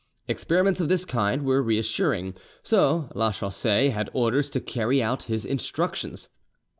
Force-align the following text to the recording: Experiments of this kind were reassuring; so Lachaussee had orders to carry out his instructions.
Experiments 0.27 0.81
of 0.81 0.89
this 0.89 1.05
kind 1.05 1.45
were 1.45 1.61
reassuring; 1.61 2.33
so 2.63 3.07
Lachaussee 3.13 3.91
had 3.91 4.09
orders 4.13 4.49
to 4.49 4.59
carry 4.59 4.99
out 4.99 5.21
his 5.29 5.45
instructions. 5.45 6.27